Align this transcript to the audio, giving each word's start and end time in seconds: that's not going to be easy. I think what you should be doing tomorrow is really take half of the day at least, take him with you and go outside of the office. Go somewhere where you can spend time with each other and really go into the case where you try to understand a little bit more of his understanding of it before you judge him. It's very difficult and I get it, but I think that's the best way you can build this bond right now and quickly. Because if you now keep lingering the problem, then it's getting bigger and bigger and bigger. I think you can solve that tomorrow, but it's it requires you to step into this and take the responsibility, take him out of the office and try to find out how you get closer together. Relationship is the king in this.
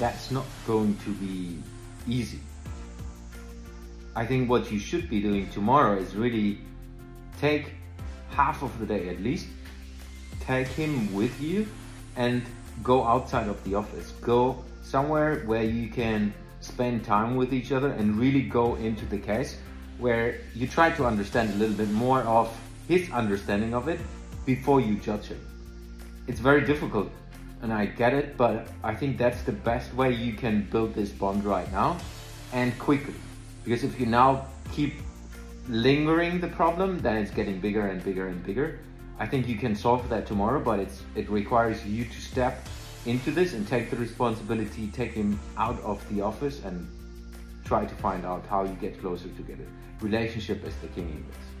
that's 0.00 0.30
not 0.30 0.46
going 0.66 0.96
to 1.04 1.10
be 1.14 1.58
easy. 2.08 2.40
I 4.16 4.26
think 4.26 4.48
what 4.48 4.72
you 4.72 4.78
should 4.78 5.08
be 5.08 5.20
doing 5.20 5.48
tomorrow 5.50 5.98
is 5.98 6.16
really 6.16 6.58
take 7.38 7.74
half 8.30 8.62
of 8.62 8.76
the 8.80 8.86
day 8.86 9.10
at 9.10 9.20
least, 9.20 9.46
take 10.40 10.66
him 10.68 11.14
with 11.14 11.38
you 11.40 11.68
and 12.16 12.42
go 12.82 13.04
outside 13.04 13.46
of 13.46 13.62
the 13.64 13.74
office. 13.74 14.12
Go 14.22 14.64
somewhere 14.82 15.40
where 15.44 15.62
you 15.62 15.90
can 15.90 16.32
spend 16.60 17.04
time 17.04 17.36
with 17.36 17.52
each 17.52 17.70
other 17.70 17.90
and 17.90 18.18
really 18.18 18.42
go 18.42 18.76
into 18.76 19.04
the 19.06 19.18
case 19.18 19.58
where 19.98 20.40
you 20.54 20.66
try 20.66 20.90
to 20.90 21.04
understand 21.04 21.50
a 21.50 21.56
little 21.56 21.76
bit 21.76 21.90
more 21.90 22.22
of 22.22 22.50
his 22.88 23.10
understanding 23.12 23.74
of 23.74 23.86
it 23.88 24.00
before 24.46 24.80
you 24.80 24.96
judge 24.96 25.26
him. 25.26 25.40
It's 26.26 26.40
very 26.40 26.62
difficult 26.62 27.10
and 27.62 27.72
I 27.72 27.86
get 27.86 28.14
it, 28.14 28.36
but 28.36 28.68
I 28.82 28.94
think 28.94 29.18
that's 29.18 29.42
the 29.42 29.52
best 29.52 29.92
way 29.94 30.12
you 30.12 30.32
can 30.32 30.68
build 30.70 30.94
this 30.94 31.10
bond 31.10 31.44
right 31.44 31.70
now 31.72 31.98
and 32.52 32.76
quickly. 32.78 33.14
Because 33.64 33.84
if 33.84 34.00
you 34.00 34.06
now 34.06 34.46
keep 34.72 34.94
lingering 35.68 36.40
the 36.40 36.48
problem, 36.48 37.00
then 37.00 37.16
it's 37.16 37.30
getting 37.30 37.60
bigger 37.60 37.86
and 37.86 38.02
bigger 38.02 38.28
and 38.28 38.42
bigger. 38.44 38.80
I 39.18 39.26
think 39.26 39.46
you 39.46 39.56
can 39.56 39.76
solve 39.76 40.08
that 40.08 40.26
tomorrow, 40.26 40.60
but 40.60 40.80
it's 40.80 41.02
it 41.14 41.28
requires 41.28 41.84
you 41.86 42.04
to 42.06 42.20
step 42.20 42.66
into 43.06 43.30
this 43.30 43.52
and 43.52 43.68
take 43.68 43.90
the 43.90 43.96
responsibility, 43.96 44.88
take 44.88 45.12
him 45.12 45.38
out 45.56 45.80
of 45.82 46.06
the 46.08 46.22
office 46.22 46.64
and 46.64 46.88
try 47.64 47.84
to 47.84 47.94
find 47.96 48.24
out 48.24 48.44
how 48.46 48.64
you 48.64 48.74
get 48.80 49.00
closer 49.00 49.28
together. 49.36 49.66
Relationship 50.00 50.64
is 50.64 50.74
the 50.76 50.88
king 50.88 51.08
in 51.10 51.24
this. 51.28 51.59